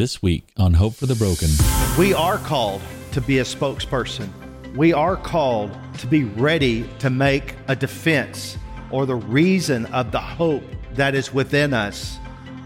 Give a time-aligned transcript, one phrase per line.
[0.00, 1.50] This week on Hope for the Broken.
[1.98, 2.80] We are called
[3.12, 4.30] to be a spokesperson.
[4.74, 8.56] We are called to be ready to make a defense
[8.90, 10.62] or the reason of the hope
[10.94, 12.16] that is within us.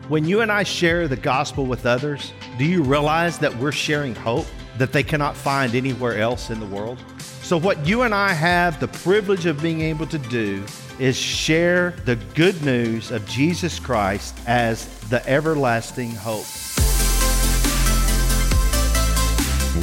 [0.06, 4.14] When you and I share the gospel with others, do you realize that we're sharing
[4.14, 4.46] hope
[4.78, 7.02] that they cannot find anywhere else in the world?
[7.42, 10.62] So, what you and I have the privilege of being able to do
[11.00, 16.46] is share the good news of Jesus Christ as the everlasting hope.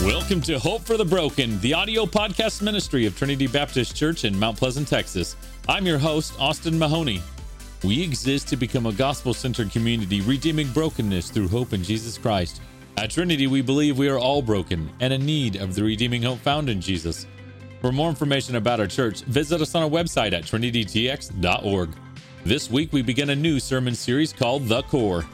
[0.06, 4.38] Welcome to Hope for the Broken, the audio podcast ministry of Trinity Baptist Church in
[4.38, 5.36] Mount Pleasant, Texas.
[5.70, 7.22] I'm your host, Austin Mahoney.
[7.84, 12.62] We exist to become a gospel centered community, redeeming brokenness through hope in Jesus Christ.
[12.98, 16.40] At Trinity, we believe we are all broken and in need of the redeeming hope
[16.40, 17.28] found in Jesus.
[17.80, 21.90] For more information about our church, visit us on our website at trinitytx.org.
[22.44, 25.26] This week, we begin a new sermon series called The Core.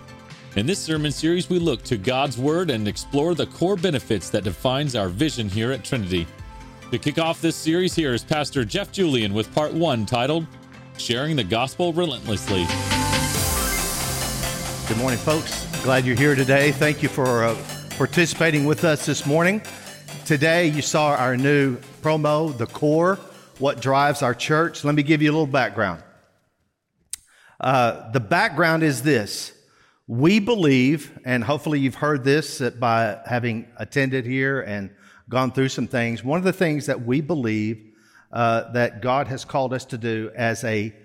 [0.58, 4.44] In this sermon series, we look to God's Word and explore the core benefits that
[4.44, 6.26] defines our vision here at Trinity.
[6.90, 10.48] To kick off this series, here is Pastor Jeff Julian with part one titled
[10.98, 12.66] Sharing the Gospel Relentlessly.
[14.88, 15.68] Good morning, folks.
[15.84, 16.72] Glad you're here today.
[16.72, 17.56] Thank you for uh,
[17.92, 19.62] participating with us this morning.
[20.26, 23.20] Today, you saw our new promo, The Core,
[23.60, 24.84] what drives our church.
[24.84, 26.02] Let me give you a little background.
[27.60, 29.54] Uh, the background is this
[30.08, 34.90] we believe, and hopefully you've heard this by having attended here and
[35.28, 36.24] gone through some things.
[36.24, 37.84] One of the things that we believe
[38.32, 40.96] uh, that God has called us to do as a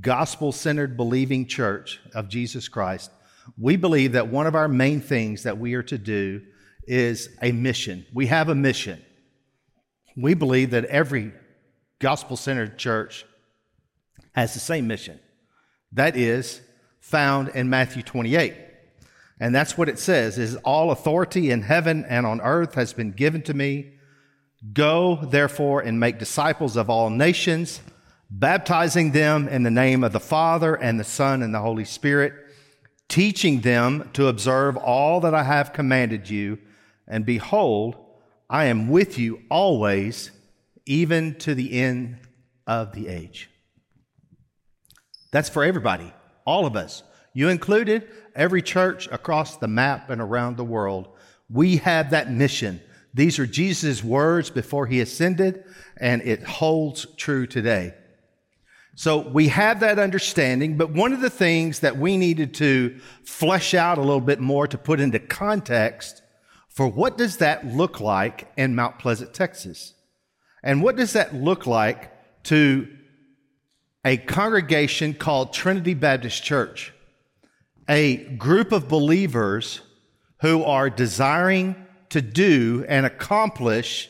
[0.00, 3.10] gospel centered believing church of Jesus Christ,
[3.58, 6.40] we believe that one of our main things that we are to do
[6.86, 8.06] is a mission.
[8.14, 9.04] We have a mission.
[10.16, 11.32] We believe that every
[11.98, 13.26] gospel centered church
[14.34, 15.20] has the same mission.
[15.92, 16.62] That is
[17.06, 18.52] found in Matthew 28.
[19.38, 23.12] And that's what it says is all authority in heaven and on earth has been
[23.12, 23.92] given to me.
[24.72, 27.80] Go therefore and make disciples of all nations,
[28.28, 32.32] baptizing them in the name of the Father and the Son and the Holy Spirit,
[33.08, 36.58] teaching them to observe all that I have commanded you.
[37.06, 37.94] And behold,
[38.50, 40.32] I am with you always,
[40.86, 42.18] even to the end
[42.66, 43.48] of the age.
[45.30, 46.12] That's for everybody,
[46.46, 47.02] all of us.
[47.34, 51.08] You included, every church across the map and around the world.
[51.50, 52.80] We have that mission.
[53.12, 55.64] These are Jesus' words before he ascended,
[55.96, 57.94] and it holds true today.
[58.94, 63.74] So we have that understanding, but one of the things that we needed to flesh
[63.74, 66.22] out a little bit more to put into context
[66.70, 69.94] for what does that look like in Mount Pleasant, Texas?
[70.62, 72.12] And what does that look like
[72.44, 72.86] to
[74.06, 76.94] a congregation called Trinity Baptist Church?
[77.88, 79.80] A group of believers
[80.42, 81.74] who are desiring
[82.10, 84.08] to do and accomplish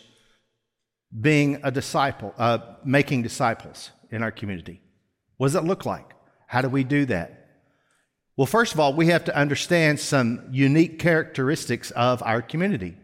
[1.19, 4.83] being a disciple, uh, making disciples in our community.
[5.39, 6.13] What does that look like?
[6.47, 7.63] How do we do that?
[8.37, 12.99] Well, first of all, we have to understand some unique characteristics of our community.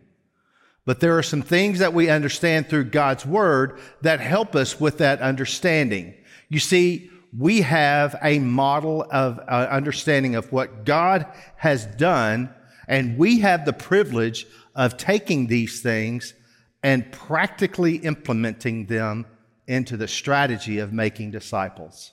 [0.84, 4.98] But there are some things that we understand through God's Word that help us with
[4.98, 6.14] that understanding.
[6.52, 11.24] You see, we have a model of uh, understanding of what God
[11.56, 12.50] has done,
[12.86, 16.34] and we have the privilege of taking these things
[16.82, 19.24] and practically implementing them
[19.66, 22.12] into the strategy of making disciples.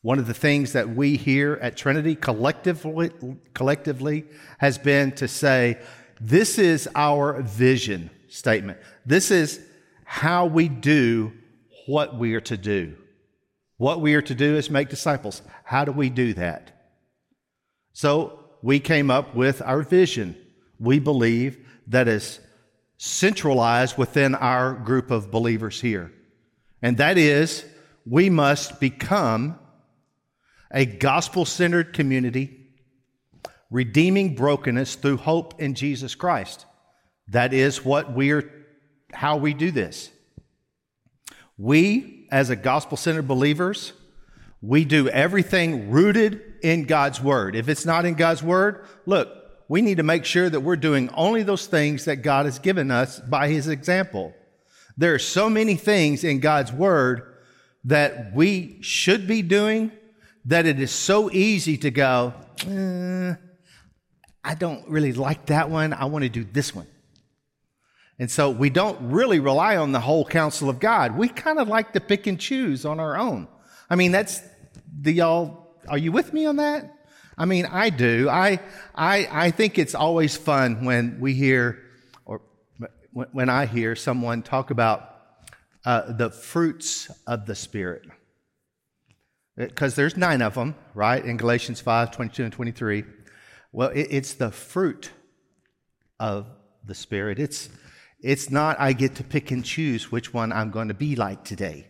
[0.00, 3.12] One of the things that we here at Trinity collectively,
[3.52, 4.24] collectively
[4.56, 5.82] has been to say,
[6.18, 8.78] this is our vision statement.
[9.04, 9.60] This is
[10.06, 11.34] how we do
[11.86, 12.96] what we are to do.
[13.76, 15.42] What we are to do is make disciples.
[15.64, 16.70] How do we do that?
[17.92, 20.36] So we came up with our vision.
[20.78, 21.58] We believe
[21.88, 22.40] that is
[22.96, 26.12] centralized within our group of believers here.
[26.80, 27.64] And that is,
[28.06, 29.58] we must become
[30.70, 32.68] a gospel centered community,
[33.70, 36.66] redeeming brokenness through hope in Jesus Christ.
[37.28, 38.50] That is what we are,
[39.12, 40.10] how we do this.
[41.56, 43.92] We, as a gospel centered believers,
[44.60, 47.54] we do everything rooted in God's word.
[47.54, 49.28] If it's not in God's word, look,
[49.68, 52.90] we need to make sure that we're doing only those things that God has given
[52.90, 54.34] us by his example.
[54.96, 57.34] There are so many things in God's word
[57.84, 59.92] that we should be doing
[60.46, 62.34] that it is so easy to go,
[62.66, 63.34] eh,
[64.42, 65.92] I don't really like that one.
[65.92, 66.86] I want to do this one.
[68.18, 71.16] And so we don't really rely on the whole counsel of God.
[71.16, 73.48] We kind of like to pick and choose on our own.
[73.90, 74.40] I mean, that's
[75.00, 76.94] the y'all, are you with me on that?
[77.36, 78.28] I mean, I do.
[78.30, 78.60] I,
[78.94, 81.82] I, I think it's always fun when we hear,
[82.24, 82.40] or
[83.10, 85.10] when I hear someone talk about
[85.84, 88.02] uh, the fruits of the Spirit.
[89.56, 91.24] Because there's nine of them, right?
[91.24, 93.04] In Galatians 5 22 and 23.
[93.72, 95.10] Well, it, it's the fruit
[96.20, 96.46] of
[96.84, 97.38] the Spirit.
[97.38, 97.68] It's,
[98.24, 101.44] it's not, I get to pick and choose which one I'm going to be like
[101.44, 101.86] today.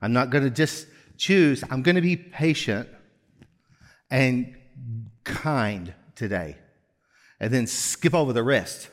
[0.00, 0.86] I'm not going to just
[1.18, 2.88] choose, I'm going to be patient
[4.08, 4.54] and
[5.24, 6.56] kind today,
[7.40, 8.88] and then skip over the rest.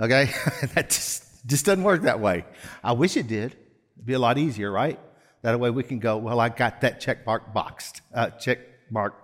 [0.00, 0.26] Okay?
[0.74, 2.44] that just, just doesn't work that way.
[2.84, 3.56] I wish it did.
[3.96, 5.00] It'd be a lot easier, right?
[5.42, 8.02] That way we can go, well, I got that check mark boxed.
[8.14, 9.14] Uh, check mark,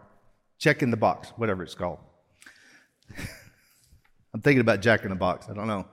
[0.58, 2.00] check in the box, whatever it's called.
[4.34, 5.48] I'm thinking about Jack in the Box.
[5.48, 5.86] I don't know.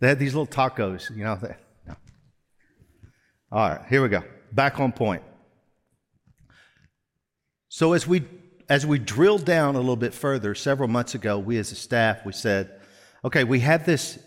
[0.00, 1.38] They had these little tacos, you know.
[1.86, 1.94] no.
[3.50, 4.22] All right, here we go.
[4.52, 5.22] Back on point.
[7.68, 8.24] So as we
[8.68, 12.26] as we drilled down a little bit further, several months ago, we as a staff
[12.26, 12.80] we said,
[13.24, 14.18] okay, we have this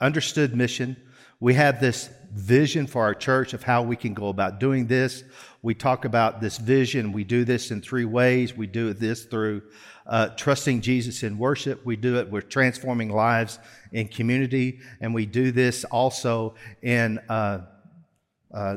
[0.00, 0.96] understood mission.
[1.38, 5.22] We have this vision for our church of how we can go about doing this.
[5.64, 7.12] We talk about this vision.
[7.12, 8.54] We do this in three ways.
[8.54, 9.62] We do this through
[10.06, 11.86] uh, trusting Jesus in worship.
[11.86, 13.58] We do it with transforming lives
[13.90, 14.80] in community.
[15.00, 17.62] And we do this also in uh,
[18.52, 18.76] uh,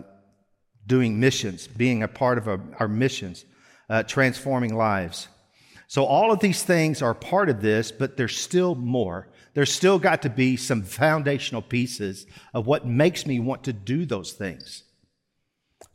[0.86, 3.44] doing missions, being a part of our, our missions
[3.90, 5.28] uh, transforming lives.
[5.90, 9.28] So, all of these things are part of this, but there's still more.
[9.56, 14.06] There's still got to be some foundational pieces of what makes me want to do
[14.06, 14.84] those things.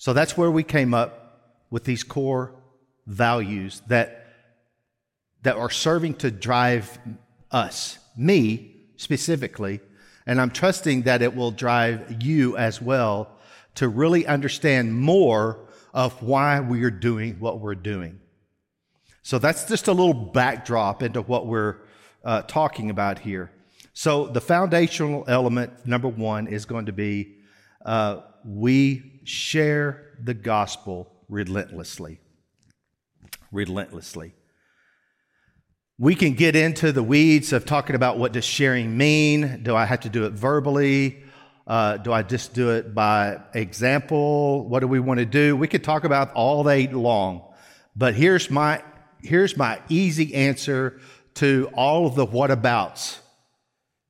[0.02, 2.56] So, that's where we came up with these core
[3.06, 4.26] values that,
[5.44, 6.99] that are serving to drive
[7.52, 9.78] us, me specifically,
[10.26, 13.31] and I'm trusting that it will drive you as well
[13.76, 18.19] to really understand more of why we are doing what we're doing.
[19.22, 21.76] So that's just a little backdrop into what we're
[22.25, 23.52] uh, talking about here.
[23.93, 27.37] So the foundational element, number one, is going to be
[27.84, 32.20] uh, we share the gospel relentlessly.
[33.50, 34.34] Relentlessly.
[35.98, 39.62] We can get into the weeds of talking about what does sharing mean?
[39.62, 41.22] Do I have to do it verbally?
[41.66, 44.69] Uh, do I just do it by example?
[44.69, 45.56] What do we want to do?
[45.56, 47.42] We could talk about all day long,
[47.94, 48.82] but here's my
[49.22, 51.00] here's my easy answer
[51.34, 53.20] to all of the whatabouts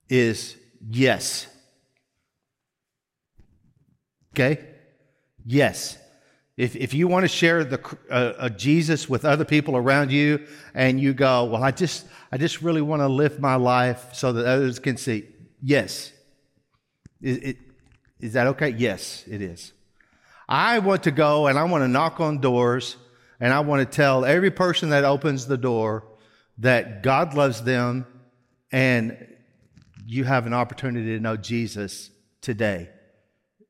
[0.09, 0.57] is
[0.89, 1.47] yes.
[4.35, 4.72] Okay,
[5.45, 5.99] yes.
[6.57, 7.81] If, if you want to share the
[8.11, 12.37] uh, uh, Jesus with other people around you, and you go, well, I just I
[12.37, 15.27] just really want to live my life so that others can see.
[15.63, 16.13] Yes,
[17.23, 17.57] is, it,
[18.21, 18.71] is that okay?
[18.71, 19.73] Yes, it is.
[20.49, 22.97] I want to go and I want to knock on doors
[23.41, 26.05] and I want to tell every person that opens the door
[26.59, 28.07] that God loves them
[28.71, 29.17] and
[30.07, 32.11] you have an opportunity to know Jesus
[32.41, 32.91] today.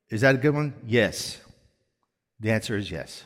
[0.09, 0.75] Is that a good one?
[0.87, 1.41] Yes.
[2.43, 3.25] The answer is yes.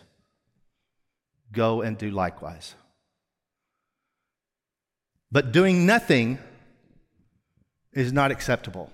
[1.51, 2.75] Go and do likewise.
[5.33, 6.39] But doing nothing
[7.95, 8.91] is not acceptable.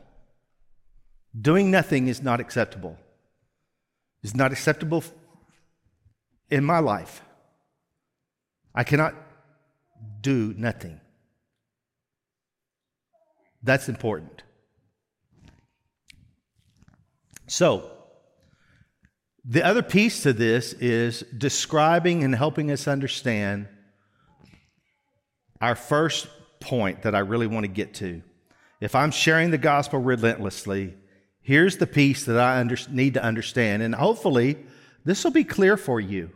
[1.39, 2.97] Doing nothing is not acceptable.
[4.23, 5.03] It's not acceptable
[6.51, 7.23] in my life.
[8.73, 9.15] I cannot
[10.21, 11.01] do nothing.
[13.61, 14.45] That's important.
[17.49, 18.02] So,
[19.45, 23.69] the other piece to this is describing and helping us understand
[25.61, 26.29] our first
[26.61, 28.23] point that I really want to get to.
[28.81, 30.95] If I'm sharing the gospel relentlessly,
[31.43, 34.59] Here's the piece that I under, need to understand, and hopefully
[35.05, 36.31] this will be clear for you.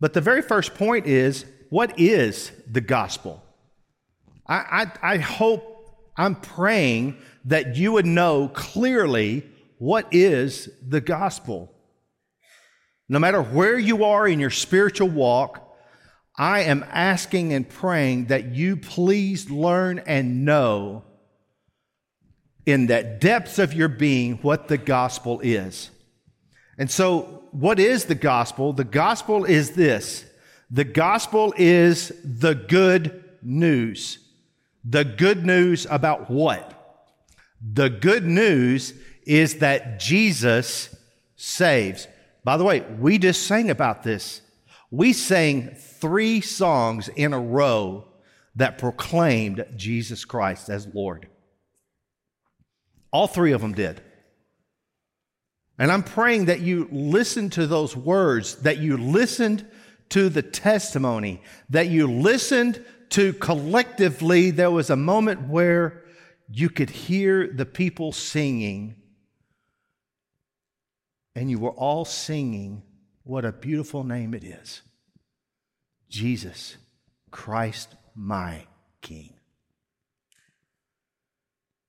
[0.00, 3.42] But the very first point is what is the gospel?
[4.46, 5.68] I, I, I hope,
[6.14, 7.16] I'm praying
[7.46, 9.46] that you would know clearly
[9.78, 11.72] what is the gospel.
[13.08, 15.76] No matter where you are in your spiritual walk,
[16.36, 21.04] I am asking and praying that you please learn and know
[22.64, 25.90] in that depths of your being what the gospel is.
[26.78, 28.72] And so, what is the gospel?
[28.72, 30.24] The gospel is this
[30.70, 34.18] the gospel is the good news.
[34.84, 36.78] The good news about what?
[37.60, 38.94] The good news
[39.24, 40.94] is that Jesus
[41.36, 42.08] saves.
[42.44, 44.40] By the way, we just sang about this.
[44.90, 48.08] We sang three songs in a row
[48.56, 51.28] that proclaimed Jesus Christ as Lord.
[53.10, 54.02] All three of them did.
[55.78, 59.66] And I'm praying that you listened to those words, that you listened
[60.10, 64.50] to the testimony, that you listened to collectively.
[64.50, 66.04] There was a moment where
[66.50, 68.96] you could hear the people singing,
[71.34, 72.82] and you were all singing,
[73.24, 74.82] What a beautiful name it is
[76.08, 76.76] Jesus
[77.30, 78.66] Christ, my
[79.00, 79.34] King.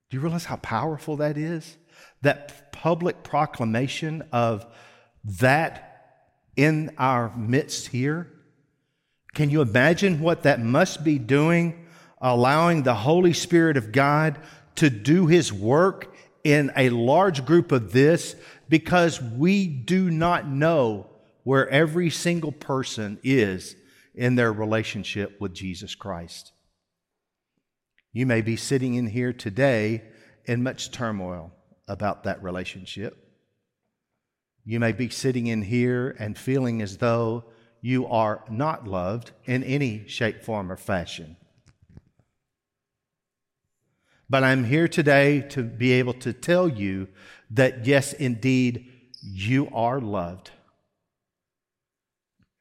[0.10, 1.76] Do you realize how powerful that is?
[2.22, 4.66] That public proclamation of
[5.40, 5.90] that
[6.56, 8.32] in our midst here?
[9.34, 11.88] Can you imagine what that must be doing,
[12.22, 14.40] allowing the Holy Spirit of God
[14.76, 18.36] to do His work in a large group of this
[18.74, 21.06] because we do not know
[21.44, 23.76] where every single person is
[24.16, 26.54] in their relationship with Jesus Christ.
[28.14, 30.02] You may be sitting in here today
[30.46, 31.52] in much turmoil
[31.88, 33.16] about that relationship.
[34.66, 37.44] You may be sitting in here and feeling as though
[37.80, 41.38] you are not loved in any shape, form, or fashion.
[44.28, 47.08] But I'm here today to be able to tell you
[47.54, 48.90] that yes, indeed,
[49.22, 50.52] you are loved.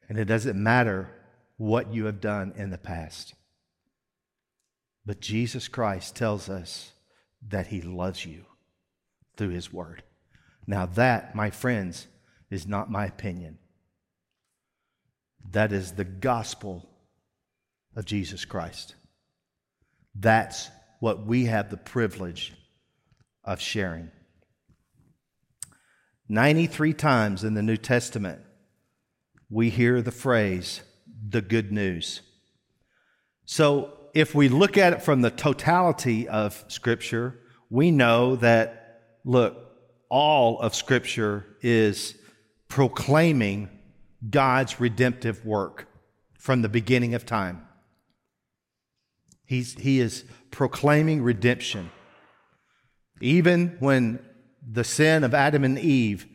[0.09, 1.09] And it doesn't matter
[1.57, 3.35] what you have done in the past.
[5.07, 6.93] But Jesus Christ tells us
[7.49, 8.45] that he loves you
[9.37, 10.03] through his word.
[10.67, 12.07] Now, that, my friends,
[12.51, 13.59] is not my opinion.
[15.51, 16.89] That is the gospel
[17.97, 18.95] of Jesus Christ.
[20.15, 20.69] That's
[21.01, 22.53] what we have the privilege
[23.45, 24.11] of sharing.
[26.33, 28.41] 93 times in the New Testament,
[29.51, 30.81] we hear the phrase,
[31.29, 32.23] the good news.
[33.45, 39.59] So, if we look at it from the totality of Scripture, we know that, look,
[40.09, 42.15] all of Scripture is
[42.67, 43.69] proclaiming
[44.31, 45.87] God's redemptive work
[46.39, 47.67] from the beginning of time.
[49.45, 51.91] He's, he is proclaiming redemption.
[53.21, 54.19] Even when
[54.71, 56.27] the sin of Adam and Eve,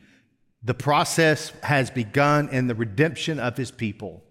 [0.64, 4.24] the process has begun in the redemption of his people.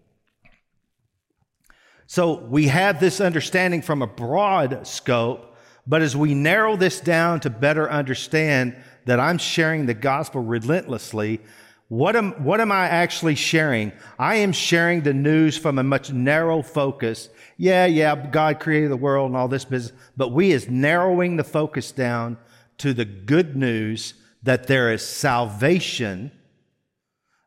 [2.06, 7.40] So we have this understanding from a broad scope, but as we narrow this down
[7.40, 8.76] to better understand
[9.06, 11.40] that I'm sharing the gospel relentlessly,
[11.88, 13.92] what am, what am I actually sharing?
[14.18, 17.28] I am sharing the news from a much narrow focus.
[17.56, 21.44] Yeah, yeah, God created the world and all this business, but we is narrowing the
[21.44, 22.38] focus down
[22.78, 26.30] to the good news that there is salvation,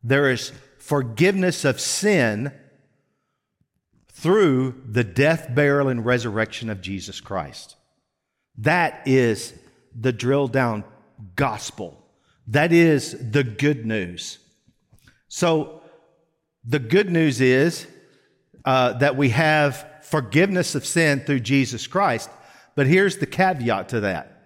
[0.03, 2.51] there is forgiveness of sin
[4.11, 7.75] through the death, burial, and resurrection of Jesus Christ.
[8.57, 9.53] That is
[9.97, 10.83] the drill down
[11.35, 12.05] gospel.
[12.47, 14.39] That is the good news.
[15.27, 15.81] So,
[16.65, 17.87] the good news is
[18.65, 22.29] uh, that we have forgiveness of sin through Jesus Christ.
[22.75, 24.38] But here's the caveat to that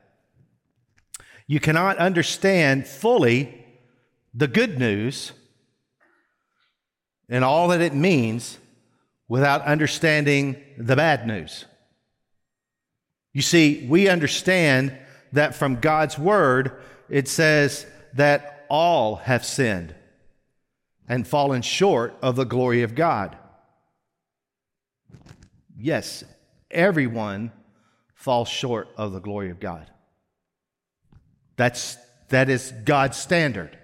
[1.47, 3.65] you cannot understand fully
[4.33, 5.31] the good news
[7.29, 8.57] and all that it means
[9.27, 11.65] without understanding the bad news.
[13.33, 14.97] You see, we understand
[15.31, 19.95] that from God's word, it says that all have sinned
[21.07, 23.35] and fallen short of the glory of God.
[25.77, 26.23] Yes,
[26.69, 27.51] everyone
[28.13, 29.89] falls short of the glory of God.
[31.55, 31.97] That's,
[32.29, 33.77] that is God's standard.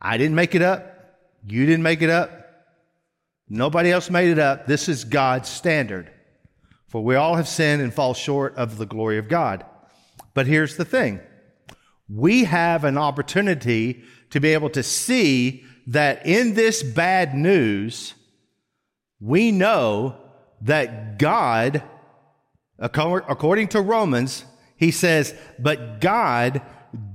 [0.00, 0.86] I didn't make it up.
[1.46, 2.40] You didn't make it up.
[3.48, 4.66] Nobody else made it up.
[4.66, 6.10] This is God's standard.
[6.88, 9.64] For we all have sinned and fall short of the glory of God.
[10.34, 11.20] But here's the thing
[12.08, 18.14] we have an opportunity to be able to see that in this bad news,
[19.20, 20.16] we know
[20.62, 21.82] that God,
[22.78, 24.44] according to Romans,
[24.76, 26.62] he says, but God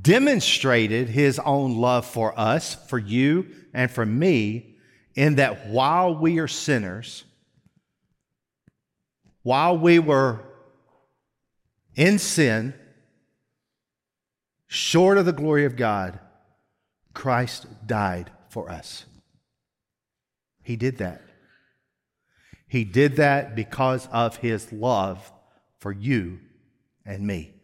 [0.02, 4.76] demonstrated his own love for us, for you, and for me,
[5.16, 7.24] in that while we are sinners,
[9.44, 10.44] while we were
[11.96, 12.74] in sin,
[14.68, 16.20] short of the glory of God,
[17.14, 19.06] Christ died for us.
[20.64, 21.22] He did that.
[22.68, 25.32] He did that because of his love
[25.80, 26.40] for you
[27.06, 27.55] and me.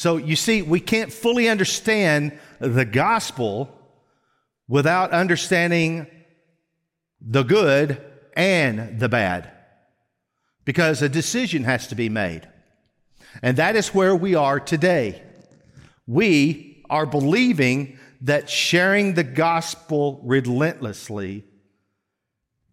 [0.00, 3.68] So you see, we can't fully understand the gospel
[4.66, 6.06] without understanding
[7.20, 8.00] the good
[8.34, 9.52] and the bad.
[10.64, 12.48] Because a decision has to be made.
[13.42, 15.20] And that is where we are today.
[16.06, 21.44] We are believing that sharing the gospel relentlessly,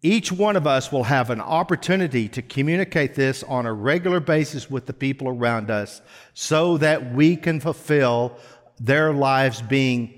[0.02, 4.70] each one of us will have an opportunity to communicate this on a regular basis
[4.70, 6.00] with the people around us
[6.34, 8.36] so that we can fulfill
[8.78, 10.14] their lives being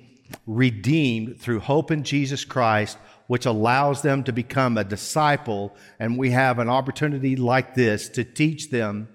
[0.47, 5.75] redeemed through hope in Jesus Christ, which allows them to become a disciple.
[5.99, 9.09] And we have an opportunity like this to teach them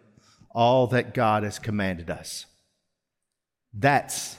[0.49, 2.47] all that God has commanded us.
[3.71, 4.37] That's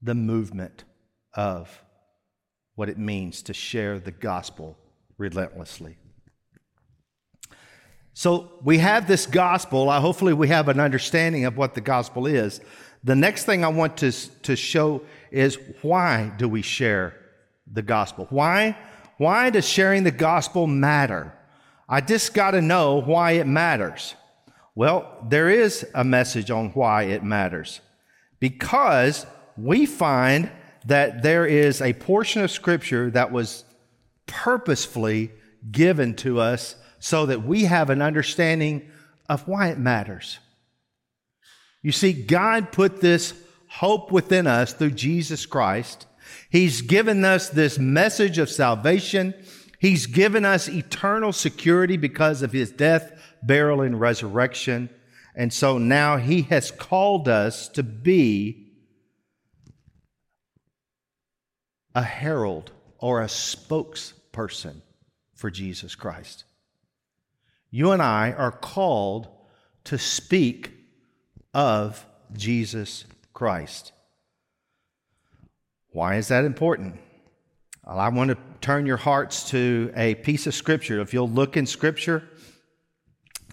[0.00, 0.84] the movement
[1.34, 1.82] of
[2.74, 4.78] what it means to share the gospel
[5.20, 5.98] relentlessly.
[8.14, 9.90] So we have this gospel.
[9.92, 12.60] Hopefully, we have an understanding of what the gospel is.
[13.04, 14.10] The next thing I want to,
[14.42, 17.14] to show is why do we share
[17.70, 18.26] the gospel?
[18.30, 18.76] Why?
[19.18, 21.32] Why does sharing the gospel matter?
[21.88, 24.14] I just got to know why it matters.
[24.74, 27.80] Well, there is a message on why it matters.
[28.38, 30.50] Because we find
[30.86, 33.64] that there is a portion of Scripture that was
[34.30, 35.32] purposefully
[35.70, 38.90] given to us so that we have an understanding
[39.28, 40.38] of why it matters.
[41.82, 43.34] You see, God put this
[43.68, 46.06] hope within us through Jesus Christ.
[46.50, 49.34] He's given us this message of salvation.
[49.78, 54.90] He's given us eternal security because of his death, burial, and resurrection.
[55.34, 58.66] And so now he has called us to be
[61.94, 63.28] a herald or a
[64.32, 64.82] spokesperson
[65.34, 66.44] for Jesus Christ.
[67.70, 69.28] You and I are called
[69.84, 70.72] to speak
[71.54, 73.92] of Jesus Christ.
[75.92, 77.00] Why is that important?
[77.86, 81.00] Well, I want to turn your hearts to a piece of Scripture.
[81.00, 82.28] If you'll look in Scripture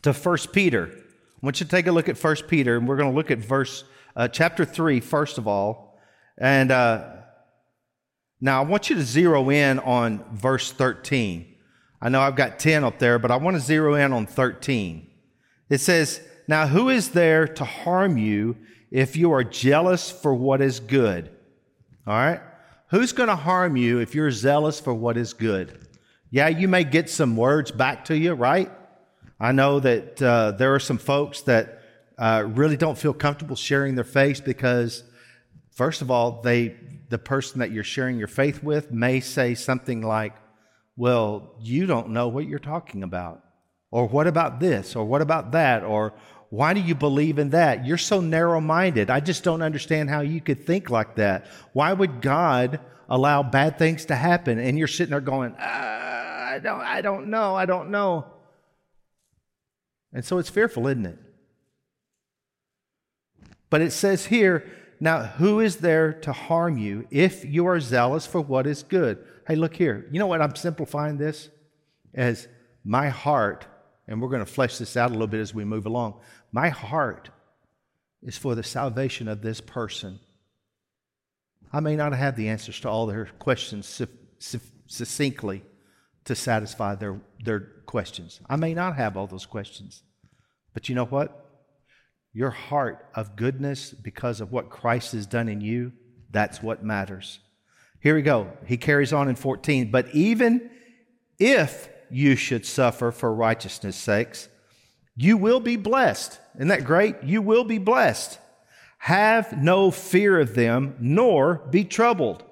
[0.04, 2.98] to 1 Peter, I want you to take a look at 1 Peter, and we're
[2.98, 3.84] going to look at verse
[4.16, 6.00] uh, chapter 3, first of all.
[6.38, 7.17] And uh,
[8.40, 11.56] now I want you to zero in on verse 13.
[12.02, 15.08] I know I've got 10 up there, but I want to zero in on 13.
[15.70, 18.58] It says, Now who is there to harm you
[18.92, 21.30] if you are jealous for what is good?
[22.06, 22.42] All right?
[22.90, 25.88] Who's going to harm you if you're zealous for what is good?
[26.30, 28.72] Yeah, you may get some words back to you, right?
[29.40, 31.82] I know that uh, there are some folks that
[32.18, 35.04] uh, really don't feel comfortable sharing their faith because,
[35.72, 36.76] first of all, they
[37.10, 40.36] the person that you're sharing your faith with may say something like,
[40.96, 43.44] "Well, you don't know what you're talking about,"
[43.92, 46.14] or "What about this?" or "What about that?" or
[46.50, 47.86] why do you believe in that?
[47.86, 49.10] You're so narrow minded.
[49.10, 51.46] I just don't understand how you could think like that.
[51.74, 54.58] Why would God allow bad things to happen?
[54.58, 57.56] And you're sitting there going, ah, I, don't, I don't know.
[57.56, 58.26] I don't know.
[60.14, 61.20] And so it's fearful, isn't it?
[63.70, 68.26] But it says here, now who is there to harm you if you are zealous
[68.26, 69.24] for what is good?
[69.48, 70.08] Hey, look here.
[70.12, 70.42] You know what?
[70.42, 71.50] I'm simplifying this
[72.14, 72.48] as
[72.84, 73.66] my heart,
[74.08, 76.20] and we're going to flesh this out a little bit as we move along.
[76.52, 77.30] My heart
[78.24, 80.20] is for the salvation of this person.
[81.72, 84.02] I may not have the answers to all their questions
[84.88, 85.64] succinctly
[86.26, 88.40] to satisfy their, their questions.
[88.50, 90.04] I may not have all those questions.
[90.74, 91.47] But you know what?
[92.38, 95.92] Your heart of goodness because of what Christ has done in you,
[96.30, 97.40] that's what matters.
[98.00, 98.52] Here we go.
[98.68, 99.90] He carries on in 14.
[99.90, 100.70] But even
[101.40, 104.50] if you should suffer for righteousness' sakes,
[105.16, 106.40] you will be blessed.
[106.58, 107.24] Isn't that great?
[107.24, 108.38] You will be blessed.
[109.00, 112.44] Have no fear of them, nor be troubled.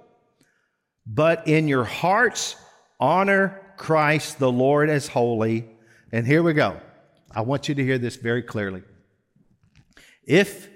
[1.05, 2.55] But in your hearts,
[2.99, 5.69] honor Christ the Lord as holy.
[6.11, 6.81] And here we go.
[7.29, 8.81] I want you to hear this very clearly.
[10.25, 10.69] If,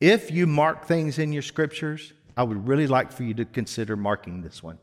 [0.00, 3.96] if you mark things in your scriptures, I would really like for you to consider
[3.96, 4.78] marking this one.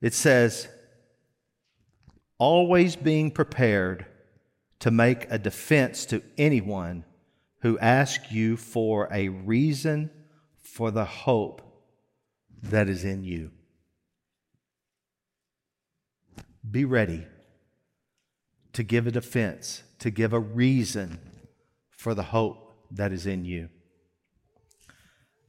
[0.00, 0.68] It says,
[2.38, 4.06] always being prepared
[4.80, 7.04] to make a defense to anyone
[7.62, 10.10] who asks you for a reason
[10.62, 11.62] for the hope
[12.62, 13.50] that is in you.
[16.70, 17.26] Be ready
[18.74, 21.18] to give a defense, to give a reason
[21.98, 23.68] for the hope that is in you.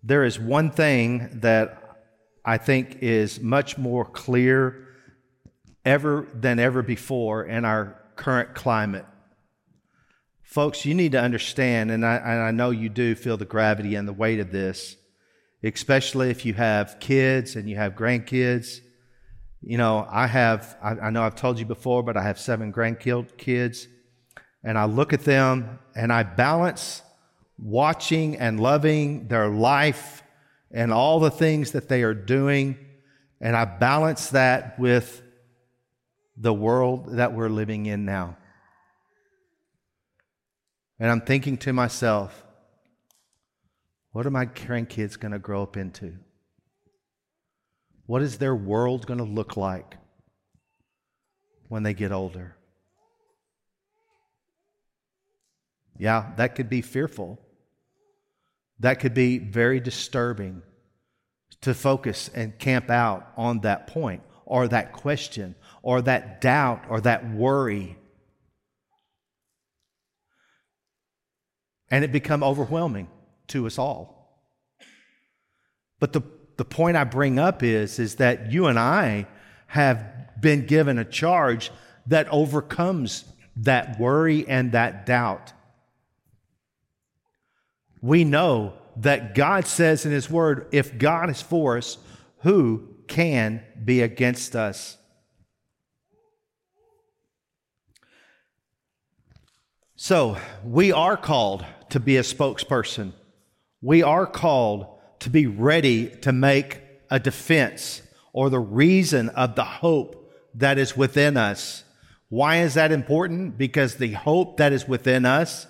[0.03, 1.81] There is one thing that
[2.43, 4.85] I think is much more clear
[5.85, 9.05] ever than ever before in our current climate
[10.49, 13.93] Folks, you need to understand, and I, and I know you do feel the gravity
[13.93, 14.95] and the weight of this,
[15.63, 18.79] especially if you have kids and you have grandkids.
[19.61, 22.73] You know, I have, I, I know I've told you before, but I have seven
[22.73, 23.85] grandkids,
[24.63, 27.01] and I look at them and I balance
[27.57, 30.23] watching and loving their life
[30.71, 32.77] and all the things that they are doing,
[33.41, 35.21] and I balance that with
[36.37, 38.37] the world that we're living in now.
[40.99, 42.45] And I'm thinking to myself,
[44.11, 46.15] what are my grandkids going to grow up into?
[48.05, 49.97] What is their world going to look like
[51.67, 52.55] when they get older?
[55.99, 57.39] Yeah, that could be fearful.
[58.79, 60.63] That could be very disturbing
[61.61, 67.01] to focus and camp out on that point or that question or that doubt or
[67.01, 67.97] that worry.
[71.91, 73.09] And it become overwhelming
[73.47, 74.39] to us all.
[75.99, 76.21] But the,
[76.55, 79.27] the point I bring up is, is that you and I
[79.67, 80.05] have
[80.39, 81.71] been given a charge
[82.07, 83.25] that overcomes
[83.57, 85.51] that worry and that doubt.
[88.01, 91.97] We know that God says in His Word, if God is for us,
[92.39, 94.97] who can be against us?
[99.95, 103.11] So, we are called to be a spokesperson.
[103.81, 104.87] We are called
[105.19, 110.95] to be ready to make a defense or the reason of the hope that is
[110.95, 111.83] within us.
[112.29, 113.57] Why is that important?
[113.57, 115.67] Because the hope that is within us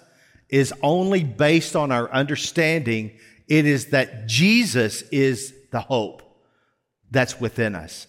[0.50, 3.12] is only based on our understanding.
[3.48, 6.24] It is that Jesus is the hope
[7.12, 8.08] that's within us.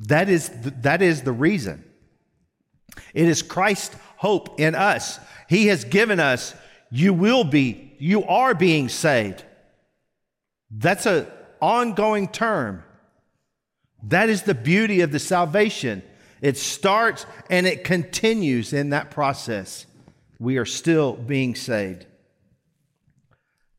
[0.00, 1.84] That is the, that is the reason.
[3.14, 5.18] It is Christ's hope in us.
[5.48, 6.54] He has given us,
[6.90, 9.44] you will be, you are being saved.
[10.70, 11.26] That's an
[11.60, 12.82] ongoing term.
[14.04, 16.02] That is the beauty of the salvation.
[16.40, 19.86] It starts and it continues in that process.
[20.38, 22.06] We are still being saved.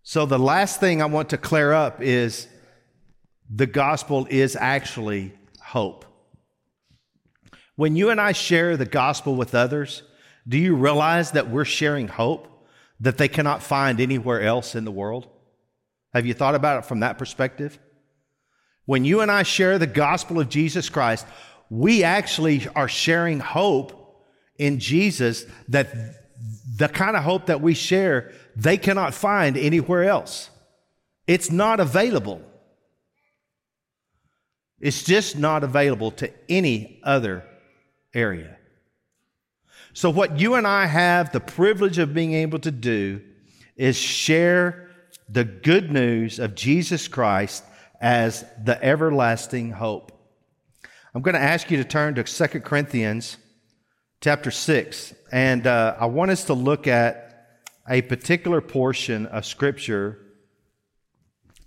[0.04, 2.48] So, the last thing I want to clear up is
[3.50, 6.06] the gospel is actually hope.
[7.76, 10.04] When you and I share the gospel with others,
[10.48, 12.48] do you realize that we're sharing hope
[13.00, 15.28] that they cannot find anywhere else in the world?
[16.14, 17.80] Have you thought about it from that perspective?
[18.86, 21.26] When you and I share the gospel of Jesus Christ,
[21.70, 24.26] we actually are sharing hope
[24.58, 26.29] in Jesus that
[26.80, 30.50] the kind of hope that we share, they cannot find anywhere else.
[31.28, 32.42] It's not available.
[34.80, 37.44] It's just not available to any other
[38.14, 38.58] area.
[39.92, 43.22] So, what you and I have the privilege of being able to do
[43.76, 44.90] is share
[45.28, 47.66] the good news of Jesus Christ
[48.00, 50.14] as the everlasting hope.
[51.14, 53.36] I'm going to ask you to turn to 2 Corinthians
[54.22, 60.20] chapter 6, and uh, I want us to look at a particular portion of Scripture.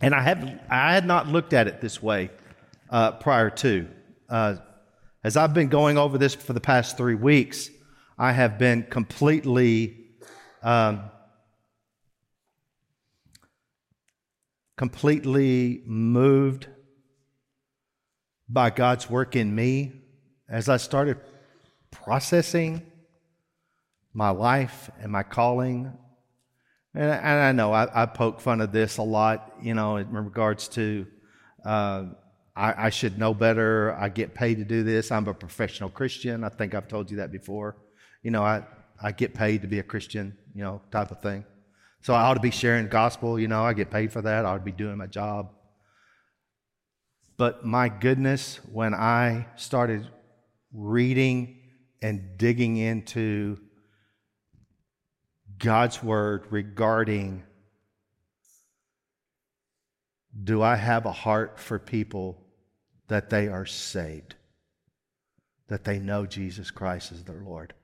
[0.03, 2.31] And I, have, I had not looked at it this way
[2.91, 3.88] uh, prior to.
[4.29, 4.57] Uh,
[5.25, 7.71] as I've been going over this for the past three weeks,
[8.19, 9.99] I have been completely
[10.62, 11.03] um,
[14.77, 16.67] completely moved
[18.49, 19.93] by God's work in me
[20.49, 21.19] as I started
[22.05, 22.83] processing
[24.15, 25.93] my life and my calling.
[26.95, 30.12] And, and I know I, I, poke fun of this a lot, you know, in
[30.12, 31.07] regards to
[31.65, 32.05] uh,
[32.55, 33.95] I, I, should know better.
[33.95, 35.11] I get paid to do this.
[35.11, 36.45] I'm a professional Christian.
[36.45, 37.77] I think I've told you that before.
[38.23, 38.65] You know, I,
[39.01, 41.45] I get paid to be a Christian, you know, type of thing.
[42.03, 43.38] So I ought to be sharing the gospel.
[43.38, 44.45] You know, I get paid for that.
[44.45, 45.51] I ought to be doing my job.
[47.38, 50.09] But my goodness, when I started
[50.73, 51.62] reading
[52.03, 53.59] and digging into
[55.59, 57.45] God's word regarding
[60.45, 62.43] do I have a heart for people
[63.09, 64.35] that they are saved,
[65.69, 67.75] that they know Jesus Christ is their Lord?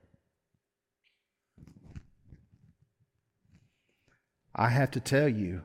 [4.55, 5.61] I have to tell you,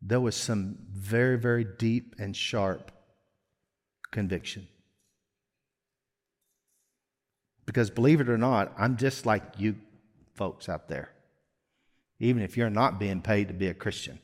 [0.00, 2.92] there was some very, very deep and sharp
[4.12, 4.68] conviction.
[7.68, 9.76] Because believe it or not, I'm just like you
[10.36, 11.10] folks out there,
[12.18, 14.18] even if you're not being paid to be a Christian.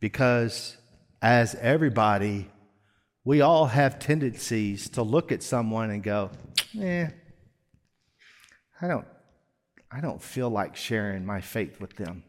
[0.00, 0.76] Because
[1.22, 2.50] as everybody,
[3.24, 6.32] we all have tendencies to look at someone and go,
[6.80, 7.06] eh,
[8.80, 9.06] I don't,
[9.92, 12.24] I don't feel like sharing my faith with them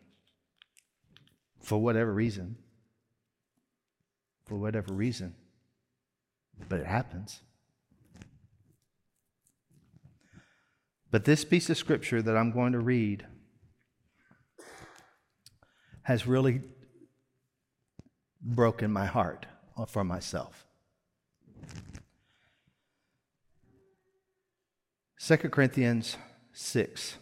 [1.62, 2.58] for whatever reason.
[4.46, 5.34] For whatever reason.
[6.70, 7.42] But it happens.
[11.12, 13.26] But this piece of scripture that I'm going to read
[16.04, 16.62] has really
[18.42, 19.46] broken my heart
[19.88, 20.66] for myself.
[25.20, 26.18] 2 Corinthians
[26.52, 27.16] 6.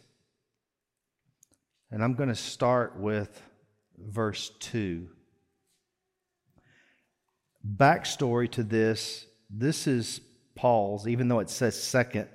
[1.91, 3.41] And I'm going to start with
[3.97, 5.07] verse 2.
[7.65, 10.21] Backstory to this this is
[10.55, 12.29] Paul's, even though it says second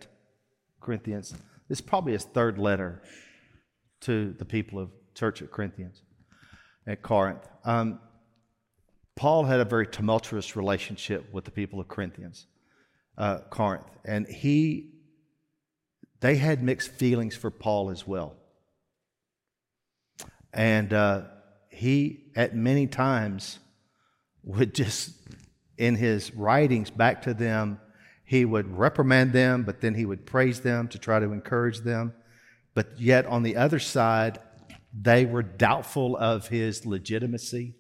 [0.81, 1.31] Corinthians,
[1.69, 3.03] this is probably his third letter
[4.03, 6.03] to the people of church at Corinthians,
[6.87, 7.49] at Corinth.
[7.65, 8.01] Um,
[9.17, 12.47] Paul had a very tumultuous relationship with the people of Corinthians,
[13.17, 14.91] uh, Corinth, and he,
[16.21, 18.37] they had mixed feelings for Paul as well.
[20.53, 21.23] And uh,
[21.71, 23.59] he, at many times,
[24.47, 25.11] would just,
[25.77, 27.79] in his writings back to them,
[28.25, 32.15] he would reprimand them, but then he would praise them to try to encourage them.
[32.75, 34.39] But yet, on the other side,
[34.99, 37.75] they were doubtful of his legitimacy.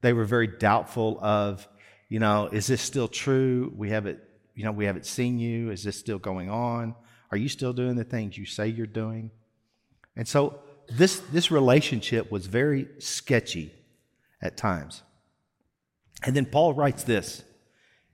[0.00, 1.66] They were very doubtful of,
[2.08, 3.72] you know, is this still true?
[3.76, 4.20] We haven't,
[4.54, 5.70] you know, we haven't seen you.
[5.70, 6.94] Is this still going on?
[7.30, 9.30] Are you still doing the things you say you're doing?
[10.16, 13.72] And so this, this relationship was very sketchy
[14.40, 15.02] at times.
[16.24, 17.42] And then Paul writes this.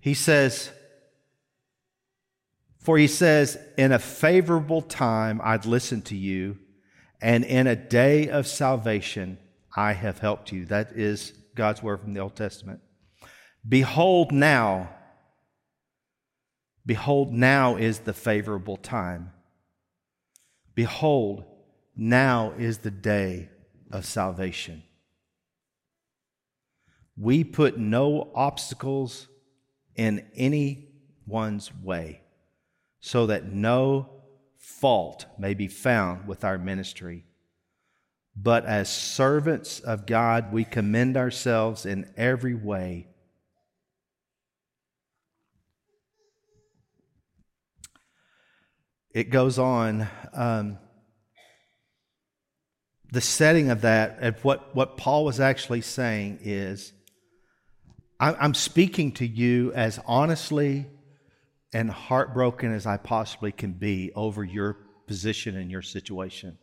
[0.01, 0.71] He says,
[2.81, 6.59] for he says, In a favorable time I'd listen to you,
[7.21, 9.39] and in a day of salvation
[9.77, 10.65] I have helped you.
[10.67, 12.81] That is God's word from the Old Testament.
[13.69, 14.89] Behold now,
[16.87, 19.33] behold now is the favorable time.
[20.75, 21.45] Behold,
[21.95, 23.51] now is the day
[23.93, 24.83] of salvation.
[27.17, 29.29] We put no obstacles
[29.95, 32.23] in anyone's way
[33.01, 34.11] so that no
[34.57, 37.25] fault may be found with our ministry.
[38.37, 43.09] But as servants of God, we commend ourselves in every way.
[49.13, 50.09] It goes on.
[50.33, 50.79] Um,
[53.13, 56.93] the setting of that, of what, what Paul was actually saying is
[58.23, 60.87] I'm speaking to you as honestly
[61.73, 66.59] and heartbroken as I possibly can be over your position and your situation.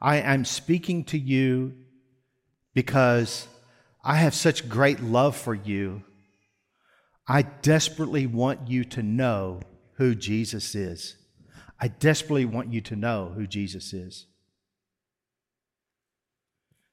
[0.00, 1.74] I am speaking to you
[2.72, 3.46] because
[4.02, 6.02] I have such great love for you.
[7.28, 9.60] I desperately want you to know
[9.96, 11.16] who Jesus is.
[11.78, 14.26] I desperately want you to know who Jesus is.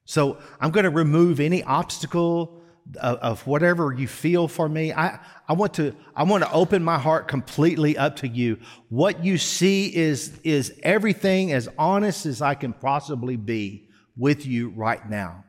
[0.04, 2.59] So I'm going to remove any obstacle
[2.96, 4.92] of, of, whatever you feel for me.
[4.92, 8.58] I, I want to, I want to open my heart completely up to you.
[8.88, 14.70] What you see is, is everything as honest as I can possibly be with you
[14.70, 15.44] right now.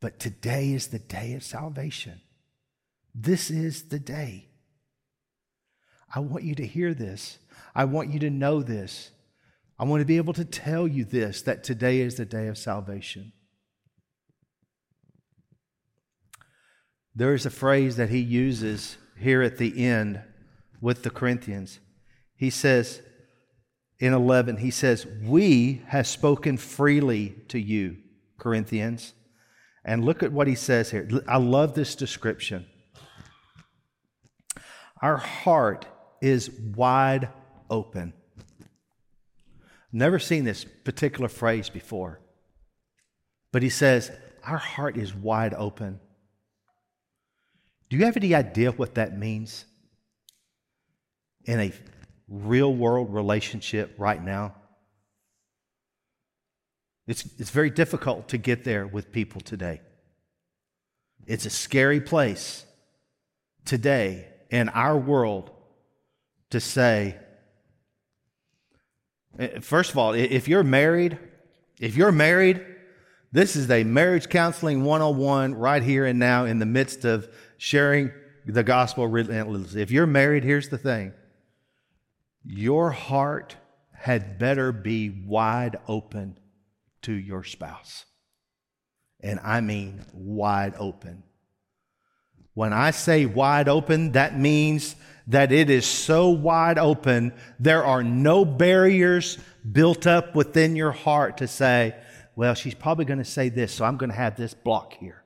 [0.00, 2.20] But today is the day of salvation.
[3.14, 4.48] This is the day.
[6.14, 7.38] I want you to hear this.
[7.74, 9.10] I want you to know this.
[9.78, 12.58] I want to be able to tell you this that today is the day of
[12.58, 13.32] salvation.
[17.14, 20.20] There is a phrase that he uses here at the end
[20.80, 21.78] with the Corinthians.
[22.36, 23.00] He says
[24.00, 27.98] in 11, he says, We have spoken freely to you,
[28.38, 29.14] Corinthians.
[29.84, 31.08] And look at what he says here.
[31.28, 32.66] I love this description.
[35.00, 35.86] Our heart
[36.20, 37.28] is wide
[37.70, 38.14] open.
[39.92, 42.20] Never seen this particular phrase before.
[43.52, 44.10] But he says,
[44.42, 46.00] Our heart is wide open.
[47.94, 49.66] Do you have any idea what that means
[51.44, 51.72] in a
[52.26, 54.56] real world relationship right now?
[57.06, 59.80] It's, it's very difficult to get there with people today.
[61.28, 62.66] It's a scary place
[63.64, 65.52] today in our world
[66.50, 67.16] to say,
[69.38, 71.16] eh, first of all, if you're married,
[71.78, 72.60] if you're married,
[73.30, 77.28] this is a marriage counseling 101 right here and now in the midst of
[77.64, 78.12] sharing
[78.44, 79.80] the gospel relentlessly.
[79.80, 81.14] If you're married, here's the thing
[82.44, 83.56] your heart
[83.92, 86.38] had better be wide open
[87.00, 88.04] to your spouse.
[89.20, 91.22] And I mean wide open.
[92.52, 94.94] When I say wide open, that means
[95.28, 99.38] that it is so wide open, there are no barriers
[99.72, 101.96] built up within your heart to say,
[102.36, 105.23] well, she's probably going to say this, so I'm going to have this block here.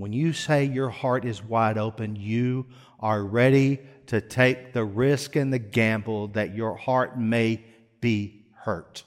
[0.00, 2.64] When you say your heart is wide open, you
[3.00, 7.62] are ready to take the risk and the gamble that your heart may
[8.00, 9.04] be hurt.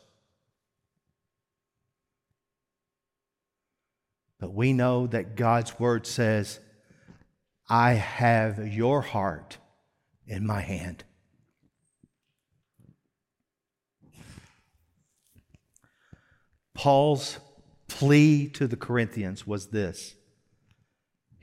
[4.40, 6.60] But we know that God's word says,
[7.68, 9.58] I have your heart
[10.28, 11.04] in my hand.
[16.76, 17.40] Paul's
[17.88, 20.14] plea to the Corinthians was this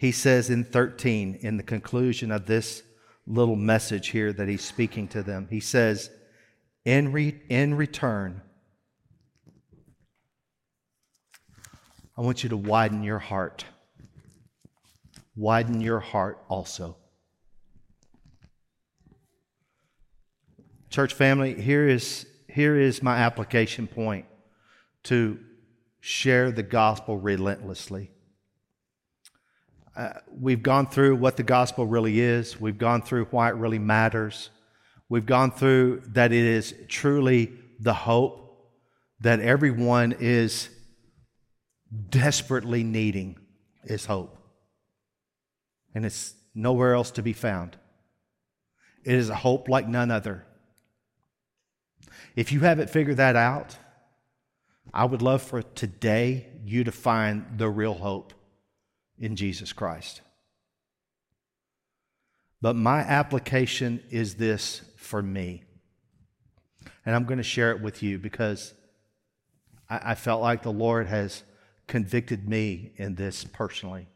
[0.00, 2.82] he says in 13, in the conclusion of this
[3.26, 6.10] little message here that he's speaking to them, he says,
[6.86, 8.40] In, re- in return,
[12.16, 13.66] I want you to widen your heart.
[15.36, 16.96] Widen your heart also.
[20.88, 24.24] Church family, here is, here is my application point
[25.02, 25.38] to
[26.00, 28.12] share the gospel relentlessly.
[29.96, 32.60] Uh, we've gone through what the gospel really is.
[32.60, 34.50] We've gone through why it really matters.
[35.08, 38.70] We've gone through that it is truly the hope
[39.20, 40.68] that everyone is
[42.08, 43.36] desperately needing
[43.84, 44.36] is hope.
[45.94, 47.76] And it's nowhere else to be found.
[49.04, 50.46] It is a hope like none other.
[52.36, 53.76] If you haven't figured that out,
[54.94, 58.34] I would love for today you to find the real hope
[59.20, 60.22] in Jesus Christ.
[62.60, 65.62] But my application is this for me.
[67.06, 68.74] And I'm going to share it with you because
[69.88, 71.44] I, I felt like the Lord has
[71.86, 74.08] convicted me in this personally.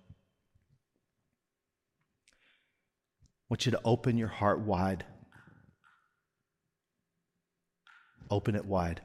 [3.41, 5.05] I want you to open your heart wide.
[8.31, 9.01] Open it wide.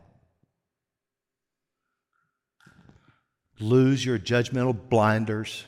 [3.59, 5.65] lose your judgmental blinders,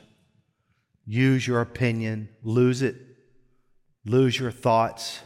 [1.04, 2.96] use your opinion, lose it,
[4.04, 5.20] lose your thoughts,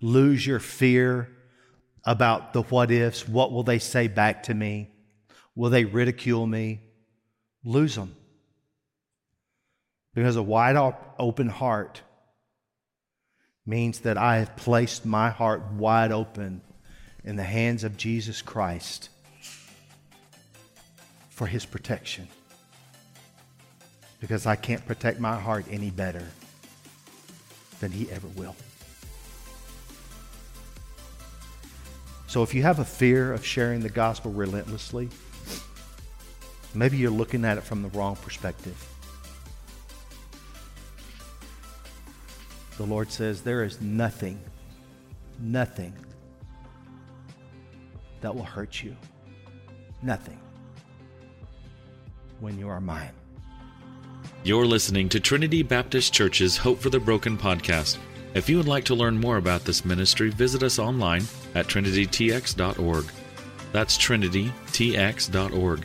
[0.00, 1.28] lose your fear
[2.04, 3.28] about the what ifs.
[3.28, 4.90] What will they say back to me?
[5.54, 6.80] Will they ridicule me?
[7.64, 8.16] Lose them.
[10.14, 10.76] Because a wide
[11.18, 12.02] open heart
[13.66, 16.62] means that I have placed my heart wide open
[17.24, 19.10] in the hands of Jesus Christ
[21.28, 22.28] for His protection.
[24.20, 26.26] Because I can't protect my heart any better
[27.80, 28.54] than He ever will.
[32.26, 35.08] So if you have a fear of sharing the gospel relentlessly,
[36.74, 38.86] maybe you're looking at it from the wrong perspective.
[42.76, 44.40] The Lord says there is nothing,
[45.40, 45.92] nothing
[48.20, 48.96] that will hurt you.
[50.02, 50.38] Nothing
[52.38, 53.10] when you are mine.
[54.42, 57.98] You're listening to Trinity Baptist Church's Hope for the Broken podcast.
[58.32, 61.24] If you would like to learn more about this ministry, visit us online
[61.54, 63.04] at trinitytx.org.
[63.72, 65.84] That's trinitytx.org.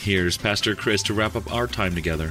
[0.00, 2.30] Here's Pastor Chris to wrap up our time together.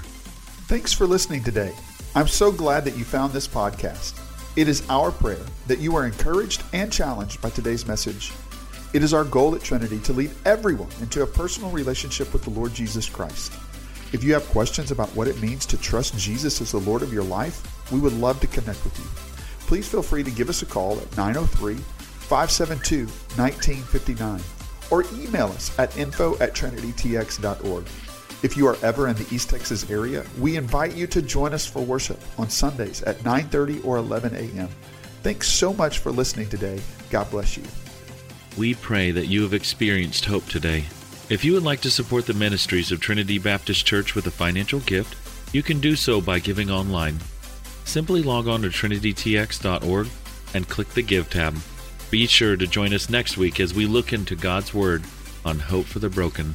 [0.67, 1.73] Thanks for listening today.
[2.13, 4.19] I'm so glad that you found this podcast.
[4.57, 8.33] It is our prayer that you are encouraged and challenged by today's message.
[8.93, 12.49] It is our goal at Trinity to lead everyone into a personal relationship with the
[12.49, 13.53] Lord Jesus Christ.
[14.13, 17.11] If you have questions about what it means to trust Jesus as the Lord of
[17.11, 19.05] your life, we would love to connect with you.
[19.65, 24.39] Please feel free to give us a call at 903 572 1959
[24.91, 27.85] or email us at info at trinitytx.org.
[28.43, 31.65] If you are ever in the East Texas area, we invite you to join us
[31.65, 34.69] for worship on Sundays at 9:30 or 11 a.m.
[35.23, 36.79] Thanks so much for listening today.
[37.09, 37.63] God bless you.
[38.57, 40.85] We pray that you have experienced hope today.
[41.33, 44.81] If you would like to support the ministries of Trinity Baptist Church with a financial
[44.81, 45.15] gift,
[45.51, 47.17] you can do so by giving online.
[47.85, 50.07] Simply log on to trinitytx.org
[50.53, 51.57] and click the Give tab.
[52.11, 55.05] Be sure to join us next week as we look into God's Word
[55.43, 56.53] on Hope for the Broken.